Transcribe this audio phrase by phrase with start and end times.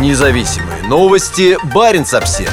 [0.00, 1.56] Независимые новости.
[1.72, 2.50] Барин обсерва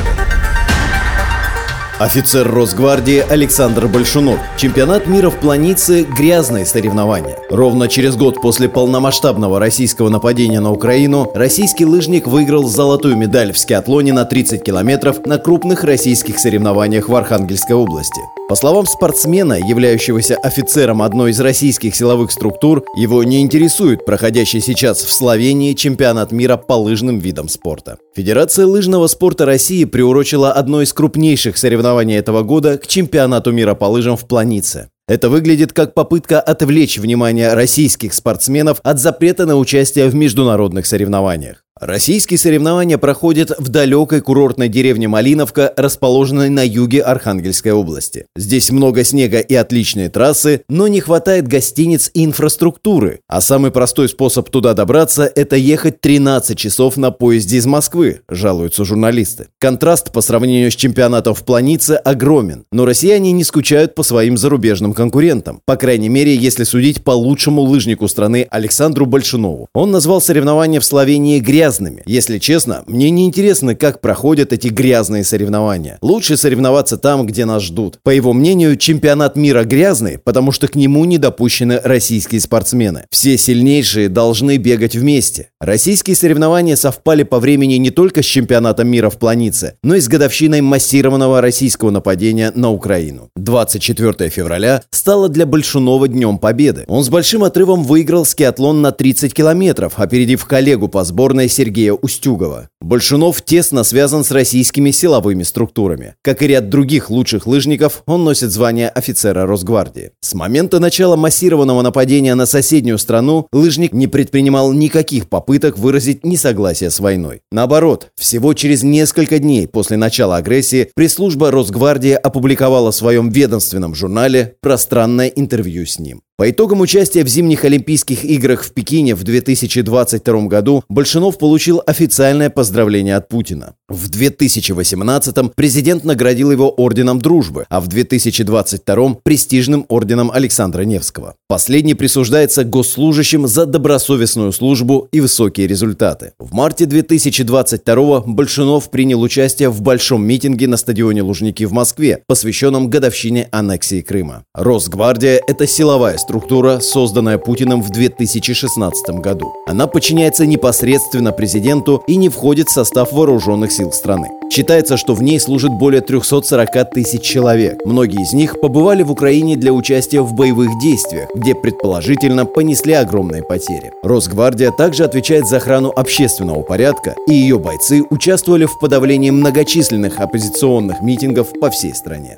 [1.98, 4.40] Офицер Росгвардии Александр Большунов.
[4.58, 7.40] Чемпионат мира в планице– грязное соревнование.
[7.50, 13.58] Ровно через год после полномасштабного российского нападения на Украину российский лыжник выиграл золотую медаль в
[13.58, 18.22] скиатлоне на 30 километров на крупных российских соревнованиях в Архангельской области.
[18.52, 25.04] По словам спортсмена, являющегося офицером одной из российских силовых структур, его не интересует проходящий сейчас
[25.04, 27.98] в Словении чемпионат мира по лыжным видам спорта.
[28.14, 33.86] Федерация лыжного спорта России приурочила одно из крупнейших соревнований этого года к чемпионату мира по
[33.86, 34.90] лыжам в Планице.
[35.08, 41.64] Это выглядит как попытка отвлечь внимание российских спортсменов от запрета на участие в международных соревнованиях.
[41.82, 48.28] Российские соревнования проходят в далекой курортной деревне Малиновка, расположенной на юге Архангельской области.
[48.36, 53.22] Здесь много снега и отличные трассы, но не хватает гостиниц и инфраструктуры.
[53.28, 58.86] А самый простой способ туда добраться– это ехать 13 часов на поезде из Москвы, жалуются
[58.86, 59.48] журналисты.
[59.58, 64.94] Контраст по сравнению с чемпионатом в Планице огромен, но россияне не скучают по своим зарубежным
[64.94, 65.62] конкурентам.
[65.66, 69.68] По крайней мере, если судить по лучшему лыжнику страны Александру Большунову.
[69.74, 72.04] Он назвал соревнования в Словении грязными грязными.
[72.06, 75.98] Если честно, мне не интересно, как проходят эти грязные соревнования.
[76.02, 78.00] Лучше соревноваться там, где нас ждут.
[78.04, 83.06] По его мнению, чемпионат мира грязный, потому что к нему не допущены российские спортсмены.
[83.10, 85.51] Все сильнейшие должны бегать вместе.
[85.62, 90.08] Российские соревнования совпали по времени не только с чемпионатом мира в Планице, но и с
[90.08, 93.30] годовщиной массированного российского нападения на Украину.
[93.36, 96.86] 24 февраля стало для Большунова Днем Победы.
[96.88, 102.70] Он с большим отрывом выиграл скиатлон на 30 километров, опередив коллегу по сборной Сергея Устюгова.
[102.82, 106.16] Большунов тесно связан с российскими силовыми структурами.
[106.24, 110.10] Как и ряд других лучших лыжников, он носит звание офицера Росгвардии.
[110.22, 116.90] С момента начала массированного нападения на соседнюю страну лыжник не предпринимал никаких попыток выразить несогласие
[116.90, 117.42] с войной.
[117.52, 124.56] Наоборот, всего через несколько дней после начала агрессии пресс-служба Росгвардии опубликовала в своем ведомственном журнале
[124.62, 126.22] пространное интервью с ним.
[126.42, 132.50] По итогам участия в зимних Олимпийских играх в Пекине в 2022 году Большинов получил официальное
[132.50, 133.76] поздравление от Путина.
[133.88, 141.36] В 2018-м президент наградил его орденом дружбы, а в 2022-м престижным орденом Александра Невского.
[141.48, 146.34] Последний присуждается госслужащим за добросовестную службу и высокие результаты.
[146.40, 152.90] В марте 2022-го Большинов принял участие в большом митинге на стадионе Лужники в Москве, посвященном
[152.90, 154.44] годовщине аннексии Крыма.
[154.56, 159.54] Росгвардия– это силовая структура структура, созданная Путиным в 2016 году.
[159.68, 164.30] Она подчиняется непосредственно президенту и не входит в состав вооруженных сил страны.
[164.50, 167.82] Считается, что в ней служит более 340 тысяч человек.
[167.84, 173.44] Многие из них побывали в Украине для участия в боевых действиях, где предположительно понесли огромные
[173.44, 173.92] потери.
[174.02, 181.02] Росгвардия также отвечает за охрану общественного порядка, и ее бойцы участвовали в подавлении многочисленных оппозиционных
[181.02, 182.38] митингов по всей стране.